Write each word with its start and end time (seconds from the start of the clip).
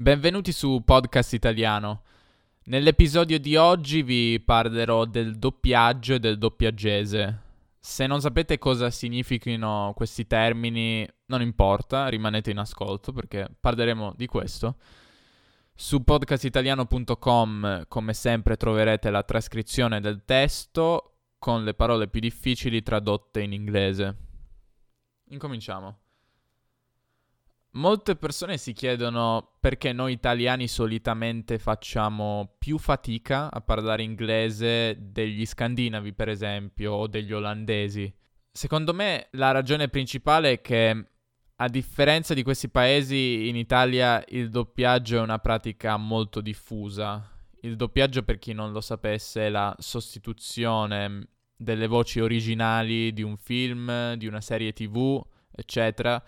Benvenuti 0.00 0.50
su 0.50 0.80
Podcast 0.82 1.34
Italiano. 1.34 2.04
Nell'episodio 2.64 3.38
di 3.38 3.56
oggi 3.56 4.00
vi 4.00 4.40
parlerò 4.40 5.04
del 5.04 5.36
doppiaggio 5.36 6.14
e 6.14 6.18
del 6.18 6.38
doppiaggese. 6.38 7.42
Se 7.78 8.06
non 8.06 8.22
sapete 8.22 8.56
cosa 8.56 8.88
significhino 8.88 9.92
questi 9.94 10.26
termini, 10.26 11.06
non 11.26 11.42
importa, 11.42 12.08
rimanete 12.08 12.50
in 12.50 12.56
ascolto 12.56 13.12
perché 13.12 13.46
parleremo 13.60 14.14
di 14.16 14.26
questo. 14.26 14.76
Su 15.74 16.02
podcastitaliano.com, 16.02 17.84
come 17.86 18.14
sempre, 18.14 18.56
troverete 18.56 19.10
la 19.10 19.22
trascrizione 19.22 20.00
del 20.00 20.24
testo 20.24 21.18
con 21.38 21.62
le 21.62 21.74
parole 21.74 22.08
più 22.08 22.20
difficili 22.20 22.82
tradotte 22.82 23.42
in 23.42 23.52
inglese. 23.52 24.16
Incominciamo. 25.28 25.98
Molte 27.72 28.16
persone 28.16 28.58
si 28.58 28.72
chiedono 28.72 29.52
perché 29.60 29.92
noi 29.92 30.14
italiani 30.14 30.66
solitamente 30.66 31.60
facciamo 31.60 32.56
più 32.58 32.78
fatica 32.78 33.48
a 33.48 33.60
parlare 33.60 34.02
inglese 34.02 34.96
degli 34.98 35.46
scandinavi, 35.46 36.12
per 36.12 36.28
esempio, 36.28 36.94
o 36.94 37.06
degli 37.06 37.32
olandesi. 37.32 38.12
Secondo 38.50 38.92
me 38.92 39.28
la 39.32 39.52
ragione 39.52 39.88
principale 39.88 40.54
è 40.54 40.60
che, 40.60 41.06
a 41.54 41.68
differenza 41.68 42.34
di 42.34 42.42
questi 42.42 42.68
paesi, 42.68 43.46
in 43.48 43.54
Italia 43.54 44.24
il 44.30 44.50
doppiaggio 44.50 45.18
è 45.18 45.20
una 45.20 45.38
pratica 45.38 45.96
molto 45.96 46.40
diffusa. 46.40 47.24
Il 47.60 47.76
doppiaggio, 47.76 48.24
per 48.24 48.40
chi 48.40 48.52
non 48.52 48.72
lo 48.72 48.80
sapesse, 48.80 49.46
è 49.46 49.48
la 49.48 49.72
sostituzione 49.78 51.28
delle 51.56 51.86
voci 51.86 52.18
originali 52.18 53.12
di 53.12 53.22
un 53.22 53.36
film, 53.36 54.14
di 54.14 54.26
una 54.26 54.40
serie 54.40 54.72
tv, 54.72 55.24
eccetera 55.52 56.20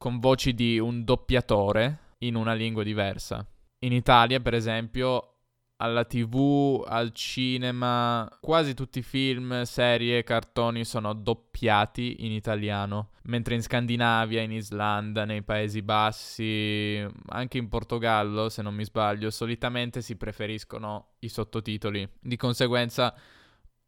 con 0.00 0.18
voci 0.18 0.54
di 0.54 0.78
un 0.78 1.04
doppiatore 1.04 2.14
in 2.20 2.34
una 2.34 2.54
lingua 2.54 2.82
diversa. 2.82 3.46
In 3.80 3.92
Italia, 3.92 4.40
per 4.40 4.54
esempio, 4.54 5.34
alla 5.76 6.06
TV, 6.06 6.82
al 6.86 7.12
cinema, 7.12 8.26
quasi 8.40 8.72
tutti 8.72 9.00
i 9.00 9.02
film, 9.02 9.60
serie, 9.64 10.22
cartoni 10.22 10.86
sono 10.86 11.12
doppiati 11.12 12.24
in 12.24 12.32
italiano, 12.32 13.10
mentre 13.24 13.56
in 13.56 13.62
Scandinavia, 13.62 14.40
in 14.40 14.52
Islanda, 14.52 15.26
nei 15.26 15.42
Paesi 15.42 15.82
Bassi, 15.82 17.06
anche 17.26 17.58
in 17.58 17.68
Portogallo, 17.68 18.48
se 18.48 18.62
non 18.62 18.74
mi 18.74 18.84
sbaglio, 18.84 19.28
solitamente 19.28 20.00
si 20.00 20.16
preferiscono 20.16 21.16
i 21.18 21.28
sottotitoli. 21.28 22.08
Di 22.18 22.36
conseguenza 22.36 23.14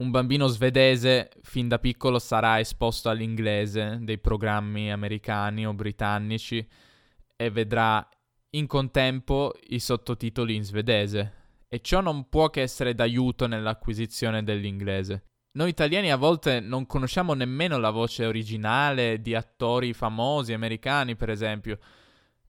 un 0.03 0.11
bambino 0.11 0.49
svedese 0.49 1.31
fin 1.43 1.69
da 1.69 1.79
piccolo 1.79 2.19
sarà 2.19 2.59
esposto 2.59 3.09
all'inglese 3.09 3.99
dei 4.01 4.19
programmi 4.19 4.91
americani 4.91 5.65
o 5.65 5.73
britannici 5.73 6.67
e 7.37 7.51
vedrà 7.51 8.07
in 8.51 8.67
contempo 8.67 9.55
i 9.69 9.79
sottotitoli 9.79 10.57
in 10.57 10.65
svedese 10.65 11.35
e 11.69 11.81
ciò 11.81 12.01
non 12.01 12.29
può 12.29 12.51
che 12.51 12.63
essere 12.63 12.95
d'aiuto 12.95 13.47
nell'acquisizione 13.47 14.43
dell'inglese. 14.43 15.27
Noi 15.53 15.71
italiani 15.71 16.11
a 16.11 16.17
volte 16.17 16.59
non 16.59 16.85
conosciamo 16.87 17.35
nemmeno 17.35 17.79
la 17.79 17.91
voce 17.91 18.27
originale 18.27 19.23
di 19.23 19.37
attori 19.37 19.93
famosi 19.93 20.53
americani, 20.53 21.15
per 21.15 21.31
esempio, 21.31 21.79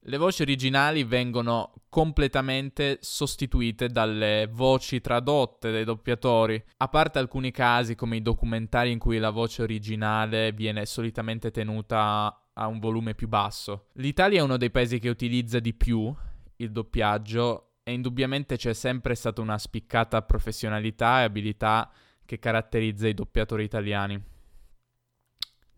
le 0.06 0.16
voci 0.18 0.42
originali 0.42 1.04
vengono 1.04 1.72
completamente 1.88 2.98
sostituite 3.00 3.88
dalle 3.88 4.48
voci 4.50 5.00
tradotte 5.00 5.70
dai 5.70 5.84
doppiatori, 5.84 6.62
a 6.78 6.88
parte 6.88 7.18
alcuni 7.18 7.50
casi 7.50 7.94
come 7.94 8.16
i 8.16 8.22
documentari 8.22 8.90
in 8.90 8.98
cui 8.98 9.18
la 9.18 9.30
voce 9.30 9.62
originale 9.62 10.52
viene 10.52 10.84
solitamente 10.84 11.50
tenuta 11.50 12.50
a 12.52 12.66
un 12.66 12.80
volume 12.80 13.14
più 13.14 13.28
basso. 13.28 13.86
L'Italia 13.94 14.40
è 14.40 14.42
uno 14.42 14.58
dei 14.58 14.70
paesi 14.70 14.98
che 14.98 15.08
utilizza 15.08 15.58
di 15.58 15.72
più 15.72 16.14
il 16.56 16.70
doppiaggio 16.70 17.76
e 17.82 17.92
indubbiamente 17.92 18.56
c'è 18.56 18.74
sempre 18.74 19.14
stata 19.14 19.40
una 19.40 19.58
spiccata 19.58 20.20
professionalità 20.22 21.20
e 21.20 21.24
abilità 21.24 21.90
che 22.26 22.38
caratterizza 22.38 23.08
i 23.08 23.14
doppiatori 23.14 23.64
italiani. 23.64 24.22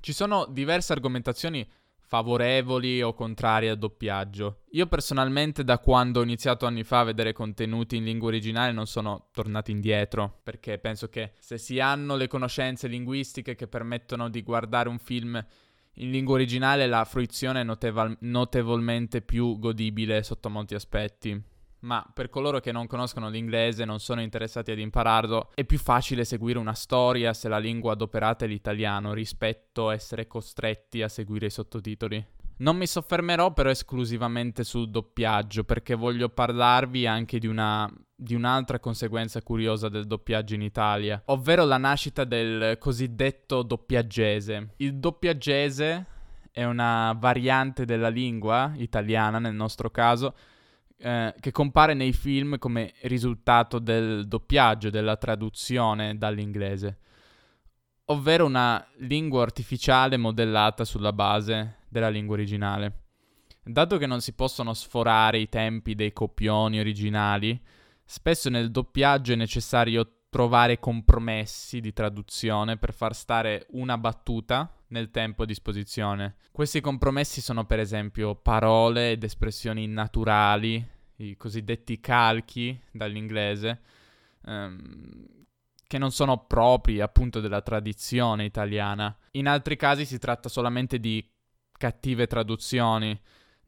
Ci 0.01 0.13
sono 0.13 0.47
diverse 0.47 0.93
argomentazioni 0.93 1.69
favorevoli 2.07 3.03
o 3.03 3.13
contrari 3.13 3.69
al 3.69 3.79
doppiaggio. 3.79 4.61
Io 4.71 4.87
personalmente 4.87 5.65
da 5.65 5.79
quando 5.79 6.21
ho 6.21 6.23
iniziato 6.23 6.67
anni 6.67 6.85
fa 6.85 7.01
a 7.01 7.05
vedere 7.05 7.33
contenuti 7.33 7.97
in 7.97 8.05
lingua 8.05 8.29
originale 8.29 8.73
non 8.73 8.87
sono 8.87 9.29
tornato 9.33 9.71
indietro, 9.71 10.41
perché 10.43 10.79
penso 10.79 11.09
che 11.09 11.33
se 11.39 11.59
si 11.59 11.81
hanno 11.81 12.17
le 12.17 12.29
conoscenze 12.29 12.87
linguistiche 12.89 13.55
che 13.55 13.67
permettono 13.67 14.29
di 14.29 14.43
guardare 14.43 14.89
un 14.89 14.99
film 14.99 15.45
in 15.99 16.11
lingua 16.11 16.35
originale 16.35 16.87
la 16.87 17.05
fruizione 17.05 17.63
è 17.63 17.65
notevol- 17.65 18.19
notevolmente 18.21 19.23
più 19.23 19.59
godibile 19.59 20.23
sotto 20.23 20.51
molti 20.51 20.75
aspetti 20.75 21.55
ma 21.81 22.05
per 22.13 22.29
coloro 22.29 22.61
che 22.61 22.73
non 22.73 22.87
conoscono 22.87 23.29
l'inglese 23.29 23.83
e 23.83 23.87
non 23.87 24.01
sono 24.01 24.21
interessati 24.21 24.71
ad 24.71 24.79
impararlo, 24.79 25.51
è 25.55 25.65
più 25.65 25.79
facile 25.79 26.25
seguire 26.25 26.59
una 26.59 26.75
storia 26.75 27.33
se 27.33 27.49
la 27.49 27.59
lingua 27.59 27.93
adoperata 27.93 28.45
è 28.45 28.49
l'italiano 28.49 29.13
rispetto 29.13 29.89
a 29.89 29.95
essere 29.95 30.27
costretti 30.27 31.03
a 31.03 31.09
seguire 31.09 31.47
i 31.47 31.51
sottotitoli. 31.51 32.27
Non 32.59 32.77
mi 32.77 32.87
soffermerò 32.87 33.53
però 33.53 33.69
esclusivamente 33.69 34.65
sul 34.65 34.89
doppiaggio 34.89 35.65
perché 35.65 35.95
voglio 35.95 36.31
parlarvi 36.31 37.07
anche 37.07 37.39
di, 37.39 37.47
una, 37.47 37.91
di 38.15 38.35
un'altra 38.35 38.81
conseguenza 38.81 39.43
curiosa 39.43 39.91
del 39.91 40.07
doppiaggio 40.07 40.55
in 40.55 40.63
Italia, 40.63 41.21
ovvero 41.27 41.67
la 41.67 41.77
nascita 41.77 42.25
del 42.25 42.79
cosiddetto 42.79 43.63
doppiaggese. 43.63 44.73
Il 44.77 44.95
doppiaggese 44.95 46.07
è 46.51 46.65
una 46.65 47.15
variante 47.19 47.85
della 47.85 48.09
lingua 48.09 48.73
italiana 48.77 49.39
nel 49.39 49.55
nostro 49.55 49.91
caso 49.91 50.35
eh, 50.99 51.35
che 51.39 51.51
compare 51.51 51.95
nei 51.95 52.13
film 52.13 52.59
come 52.59 52.95
risultato 53.03 53.79
del 53.79 54.27
doppiaggio, 54.27 54.91
della 54.91 55.17
traduzione 55.17 56.17
dall'inglese, 56.17 56.99
ovvero 58.07 58.47
una 58.47 58.85
lingua 58.99 59.43
artificiale 59.43 60.17
modellata 60.17 60.85
sulla 60.85 61.13
base 61.13 61.79
della 61.89 62.09
lingua 62.09 62.35
originale. 62.35 63.05
Dato 63.63 63.99
che 63.99 64.07
non 64.07 64.21
si 64.21 64.33
possono 64.33 64.75
sforare 64.75 65.39
i 65.39 65.49
tempi 65.49 65.95
dei 65.95 66.13
copioni 66.13 66.79
originali, 66.79 67.61
spesso 68.05 68.49
nel 68.49 68.71
doppiaggio 68.71 69.33
è 69.33 69.37
necessario 69.37 70.09
trovare 70.37 70.79
compromessi 70.79 71.81
di 71.81 71.95
traduzione 71.95 72.77
per 72.77 72.93
far 72.93 73.15
stare 73.15 73.69
una 73.71 73.97
battuta 73.97 74.71
nel 74.89 75.11
tempo 75.11 75.45
a 75.45 75.47
disposizione. 75.47 76.35
Questi 76.53 76.83
compromessi 76.83 77.41
sono 77.41 77.65
per 77.65 77.79
esempio 77.79 78.35
parole 78.35 79.13
ed 79.13 79.25
espressioni 79.25 79.87
naturali, 79.87 80.87
i 81.17 81.39
cosiddetti 81.39 82.01
calchi 82.01 82.79
dall'inglese, 82.91 83.81
ehm, 84.45 85.27
che 85.87 85.97
non 85.97 86.11
sono 86.11 86.45
propri 86.45 87.01
appunto 87.01 87.41
della 87.41 87.63
tradizione 87.63 88.45
italiana. 88.45 89.17
In 89.31 89.49
altri 89.49 89.77
casi 89.77 90.05
si 90.05 90.19
tratta 90.19 90.51
solamente 90.51 91.01
di 91.01 91.27
cattive 91.79 92.27
traduzioni, 92.27 93.19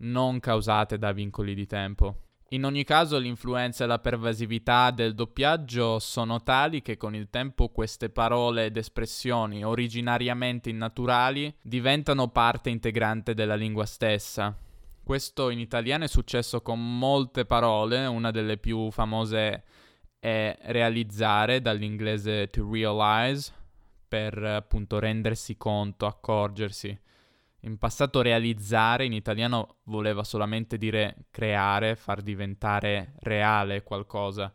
non 0.00 0.38
causate 0.38 0.98
da 0.98 1.12
vincoli 1.12 1.54
di 1.54 1.64
tempo. 1.64 2.27
In 2.52 2.64
ogni 2.64 2.82
caso 2.82 3.18
l'influenza 3.18 3.84
e 3.84 3.86
la 3.86 3.98
pervasività 3.98 4.90
del 4.90 5.14
doppiaggio 5.14 5.98
sono 5.98 6.42
tali 6.42 6.80
che 6.80 6.96
con 6.96 7.14
il 7.14 7.28
tempo 7.28 7.68
queste 7.68 8.08
parole 8.08 8.64
ed 8.64 8.78
espressioni 8.78 9.62
originariamente 9.62 10.70
innaturali 10.70 11.54
diventano 11.60 12.28
parte 12.28 12.70
integrante 12.70 13.34
della 13.34 13.54
lingua 13.54 13.84
stessa. 13.84 14.56
Questo 15.02 15.50
in 15.50 15.58
italiano 15.58 16.04
è 16.04 16.08
successo 16.08 16.62
con 16.62 16.98
molte 16.98 17.44
parole, 17.44 18.06
una 18.06 18.30
delle 18.30 18.56
più 18.56 18.90
famose 18.90 19.64
è 20.18 20.56
realizzare 20.62 21.60
dall'inglese 21.60 22.46
to 22.46 22.66
realize 22.70 23.52
per 24.08 24.42
appunto 24.42 24.98
rendersi 24.98 25.58
conto, 25.58 26.06
accorgersi. 26.06 26.98
In 27.62 27.78
passato 27.78 28.22
realizzare 28.22 29.04
in 29.04 29.12
italiano 29.12 29.78
voleva 29.84 30.22
solamente 30.22 30.78
dire 30.78 31.26
creare, 31.30 31.96
far 31.96 32.22
diventare 32.22 33.14
reale 33.20 33.82
qualcosa, 33.82 34.52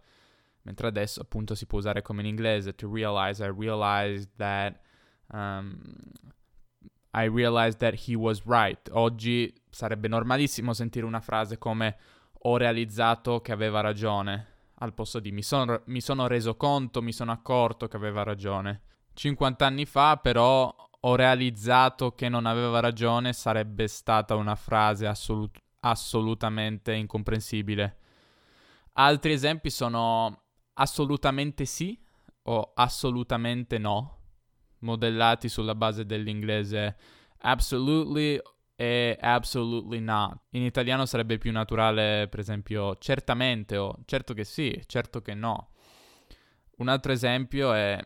mentre 0.62 0.88
adesso 0.88 1.22
appunto 1.22 1.54
si 1.56 1.66
può 1.66 1.80
usare 1.80 2.01
come 2.01 2.22
in 2.22 2.28
inglese 2.28 2.75
to 2.75 2.89
realize, 2.92 3.44
I 3.44 3.54
realized 3.56 4.30
that 4.38 4.80
um, 5.28 5.81
I 7.16 7.28
realized 7.28 7.78
that 7.80 8.07
he 8.07 8.16
was 8.16 8.42
right. 8.45 8.89
Oggi 8.92 9.54
sarebbe 9.69 10.07
normalissimo 10.07 10.74
sentire 10.74 11.06
una 11.06 11.22
frase 11.22 11.57
come 11.57 11.98
ho 12.45 12.57
realizzato 12.57 13.39
che 13.42 13.51
aveva 13.51 13.81
ragione, 13.81 14.48
al 14.80 14.94
posto 14.94 15.19
di 15.19 15.31
mi 15.31 15.44
sono, 15.44 15.81
mi 15.86 16.01
sono 16.01 16.28
reso 16.28 16.56
conto, 16.56 17.01
mi 17.01 17.12
sono 17.12 17.31
accorto 17.31 17.88
che 17.88 17.98
aveva 17.98 18.24
ragione. 18.24 18.81
50 19.13 19.66
anni 19.66 19.86
fa 19.86 20.18
però 20.18 20.74
ho 21.06 21.16
realizzato 21.16 22.14
che 22.14 22.30
non 22.30 22.46
aveva 22.46 22.80
ragione 22.80 23.34
sarebbe 23.34 23.88
stata 23.88 24.36
una 24.36 24.56
frase 24.56 25.06
assolut- 25.06 25.62
assolutamente 25.82 26.94
incomprensibile. 26.94 27.98
Altri 28.94 29.34
esempi 29.34 29.70
sono 29.70 30.44
assolutamente 30.74 31.66
sì 31.66 32.00
o 32.44 32.72
assolutamente 32.76 33.78
no, 33.78 34.18
modellati 34.80 35.50
sulla 35.50 35.76
base 35.76 36.06
dell'inglese 36.06 36.96
absolutely 37.40 38.40
e 38.76 39.18
absolutely 39.20 40.00
not. 40.00 40.40
In 40.52 40.64
italiano 40.64 41.06
sarebbe 41.06 41.38
più 41.38 41.52
naturale, 41.52 42.28
per 42.30 42.40
esempio, 42.40 42.96
certamente 42.98 43.78
o 43.78 43.98
certo 44.06 44.34
che 44.34 44.44
sì, 44.44 44.82
certo 44.86 45.22
che 45.22 45.34
no. 45.34 45.70
Un 46.78 46.88
altro 46.88 47.12
esempio 47.12 47.74
è, 47.74 48.00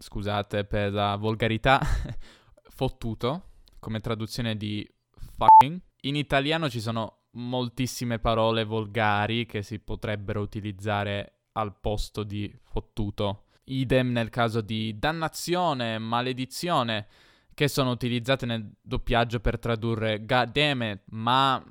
scusate 0.00 0.64
per 0.64 0.92
la 0.92 1.16
volgarità, 1.16 1.78
fottuto, 2.70 3.50
come 3.78 4.00
traduzione 4.00 4.56
di 4.56 4.88
fucking. 5.36 5.80
In 6.02 6.16
italiano 6.16 6.70
ci 6.70 6.80
sono 6.80 7.26
moltissime 7.32 8.18
parole 8.18 8.64
volgari 8.64 9.46
che 9.46 9.62
si 9.62 9.78
potrebbero 9.78 10.40
utilizzare 10.40 11.42
al 11.52 11.78
posto 11.78 12.22
di 12.22 12.52
fottuto. 12.62 13.44
Idem 13.64 14.10
nel 14.10 14.30
caso 14.30 14.62
di 14.62 14.98
dannazione, 14.98 15.98
maledizione, 15.98 17.06
che 17.54 17.68
sono 17.68 17.90
utilizzate 17.90 18.46
nel 18.46 18.68
doppiaggio 18.80 19.40
per 19.40 19.58
tradurre 19.58 20.24
god 20.24 20.50
damn 20.50 20.82
it, 20.82 21.02
ma 21.10 21.62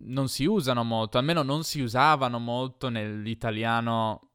non 0.00 0.28
si 0.28 0.44
usano 0.44 0.84
molto, 0.84 1.16
almeno 1.16 1.42
non 1.42 1.64
si 1.64 1.80
usavano 1.80 2.38
molto 2.38 2.90
nell'italiano 2.90 4.32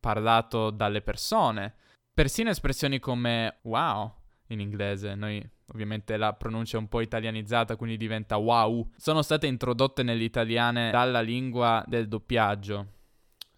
parlato 0.00 0.70
dalle 0.70 1.02
persone. 1.02 1.76
Persino 2.16 2.48
espressioni 2.48 2.98
come 2.98 3.58
wow 3.64 4.10
in 4.46 4.60
inglese, 4.60 5.14
noi 5.14 5.46
ovviamente 5.66 6.16
la 6.16 6.32
pronuncia 6.32 6.78
è 6.78 6.80
un 6.80 6.88
po' 6.88 7.02
italianizzata, 7.02 7.76
quindi 7.76 7.98
diventa 7.98 8.36
wow, 8.36 8.90
sono 8.96 9.20
state 9.20 9.46
introdotte 9.46 10.02
nell'italiano 10.02 10.90
dalla 10.90 11.20
lingua 11.20 11.84
del 11.86 12.08
doppiaggio. 12.08 12.86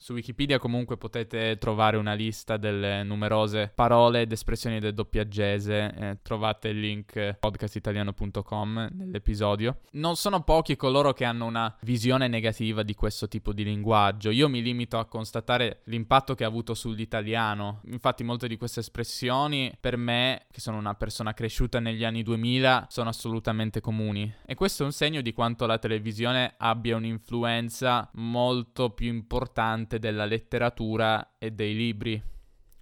Su 0.08 0.14
Wikipedia 0.14 0.58
comunque 0.58 0.96
potete 0.96 1.58
trovare 1.58 1.98
una 1.98 2.14
lista 2.14 2.56
delle 2.56 3.02
numerose 3.02 3.70
parole 3.74 4.22
ed 4.22 4.32
espressioni 4.32 4.80
del 4.80 4.94
doppiaggese, 4.94 5.94
eh, 5.94 6.18
trovate 6.22 6.68
il 6.68 6.80
link 6.80 7.34
podcastitaliano.com 7.34 8.88
nell'episodio. 8.90 9.80
Non 9.90 10.16
sono 10.16 10.40
pochi 10.44 10.76
coloro 10.76 11.12
che 11.12 11.26
hanno 11.26 11.44
una 11.44 11.76
visione 11.82 12.26
negativa 12.26 12.82
di 12.82 12.94
questo 12.94 13.28
tipo 13.28 13.52
di 13.52 13.64
linguaggio, 13.64 14.30
io 14.30 14.48
mi 14.48 14.62
limito 14.62 14.98
a 14.98 15.04
constatare 15.04 15.82
l'impatto 15.84 16.34
che 16.34 16.44
ha 16.44 16.46
avuto 16.46 16.72
sull'italiano, 16.72 17.82
infatti 17.88 18.24
molte 18.24 18.48
di 18.48 18.56
queste 18.56 18.80
espressioni 18.80 19.76
per 19.78 19.98
me, 19.98 20.46
che 20.50 20.60
sono 20.60 20.78
una 20.78 20.94
persona 20.94 21.34
cresciuta 21.34 21.80
negli 21.80 22.04
anni 22.04 22.22
2000, 22.22 22.86
sono 22.88 23.10
assolutamente 23.10 23.82
comuni. 23.82 24.36
E 24.46 24.54
questo 24.54 24.84
è 24.84 24.86
un 24.86 24.92
segno 24.92 25.20
di 25.20 25.34
quanto 25.34 25.66
la 25.66 25.76
televisione 25.76 26.54
abbia 26.56 26.96
un'influenza 26.96 28.08
molto 28.14 28.88
più 28.88 29.08
importante 29.08 29.96
importante 29.98 30.00
della 30.00 30.24
letteratura 30.24 31.34
e 31.38 31.50
dei 31.50 31.74
libri. 31.74 32.22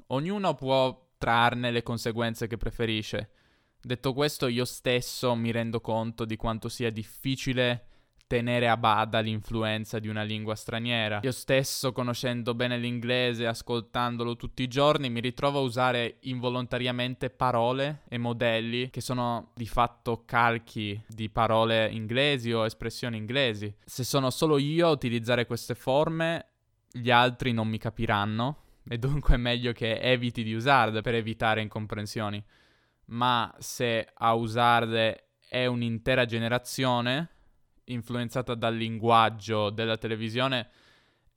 Ognuno 0.08 0.54
può 0.54 1.04
trarne 1.18 1.70
le 1.70 1.82
conseguenze 1.82 2.46
che 2.46 2.56
preferisce. 2.56 3.30
Detto 3.80 4.12
questo, 4.12 4.46
io 4.46 4.64
stesso 4.64 5.34
mi 5.34 5.50
rendo 5.50 5.80
conto 5.80 6.24
di 6.24 6.36
quanto 6.36 6.68
sia 6.68 6.90
difficile 6.90 7.86
tenere 8.26 8.68
a 8.68 8.76
bada 8.76 9.20
l'influenza 9.20 10.00
di 10.00 10.08
una 10.08 10.24
lingua 10.24 10.56
straniera. 10.56 11.20
Io 11.22 11.30
stesso, 11.30 11.92
conoscendo 11.92 12.54
bene 12.54 12.76
l'inglese, 12.76 13.46
ascoltandolo 13.46 14.34
tutti 14.34 14.64
i 14.64 14.68
giorni, 14.68 15.08
mi 15.10 15.20
ritrovo 15.20 15.60
a 15.60 15.62
usare 15.62 16.16
involontariamente 16.22 17.30
parole 17.30 18.02
e 18.08 18.18
modelli 18.18 18.90
che 18.90 19.00
sono 19.00 19.52
di 19.54 19.66
fatto 19.66 20.24
calchi 20.24 21.00
di 21.06 21.30
parole 21.30 21.88
inglesi 21.92 22.52
o 22.52 22.64
espressioni 22.64 23.16
inglesi. 23.16 23.72
Se 23.84 24.02
sono 24.02 24.30
solo 24.30 24.58
io 24.58 24.88
a 24.88 24.90
utilizzare 24.90 25.46
queste 25.46 25.76
forme, 25.76 26.46
gli 26.96 27.10
altri 27.10 27.52
non 27.52 27.68
mi 27.68 27.78
capiranno 27.78 28.62
e 28.88 28.98
dunque 28.98 29.34
è 29.34 29.38
meglio 29.38 29.72
che 29.72 29.98
eviti 29.98 30.42
di 30.42 30.54
usarle 30.54 31.00
per 31.00 31.14
evitare 31.14 31.60
incomprensioni. 31.60 32.42
Ma 33.06 33.54
se 33.58 34.08
a 34.12 34.34
usarle 34.34 35.30
è 35.48 35.66
un'intera 35.66 36.24
generazione 36.24 37.30
influenzata 37.84 38.54
dal 38.54 38.74
linguaggio 38.74 39.70
della 39.70 39.96
televisione, 39.96 40.70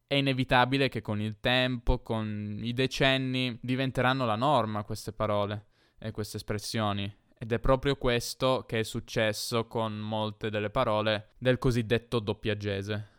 è 0.07 0.15
inevitabile 0.15 0.89
che 0.89 1.01
con 1.01 1.21
il 1.21 1.38
tempo, 1.39 2.00
con 2.00 2.57
i 2.61 2.73
decenni, 2.73 3.57
diventeranno 3.61 4.25
la 4.25 4.35
norma 4.35 4.83
queste 4.83 5.13
parole 5.13 5.67
e 6.00 6.11
queste 6.11 6.38
espressioni. 6.38 7.13
Ed 7.38 7.51
è 7.51 7.59
proprio 7.59 7.95
questo 7.95 8.65
che 8.67 8.79
è 8.79 8.83
successo 8.83 9.67
con 9.67 9.97
molte 9.97 10.50
delle 10.50 10.71
parole 10.71 11.29
del 11.38 11.57
cosiddetto 11.57 12.19
doppiagese. 12.19 13.19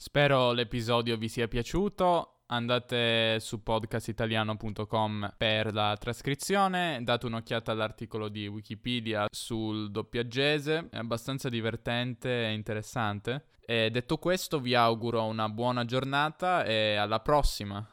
Spero 0.00 0.52
l'episodio 0.52 1.16
vi 1.16 1.28
sia 1.28 1.48
piaciuto. 1.48 2.42
Andate 2.46 3.40
su 3.40 3.64
podcastitaliano.com 3.64 5.34
per 5.36 5.74
la 5.74 5.96
trascrizione, 5.98 7.00
date 7.02 7.26
un'occhiata 7.26 7.72
all'articolo 7.72 8.28
di 8.28 8.46
Wikipedia 8.46 9.26
sul 9.28 9.90
doppiaggese, 9.90 10.86
è 10.90 10.98
abbastanza 10.98 11.48
divertente 11.48 12.46
e 12.46 12.52
interessante. 12.52 13.46
E 13.66 13.90
detto 13.90 14.18
questo 14.18 14.60
vi 14.60 14.76
auguro 14.76 15.24
una 15.24 15.48
buona 15.48 15.84
giornata 15.84 16.64
e 16.64 16.94
alla 16.94 17.18
prossima. 17.18 17.84